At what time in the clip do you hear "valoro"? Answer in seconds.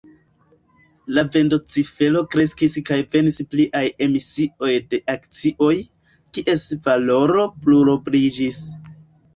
6.91-7.47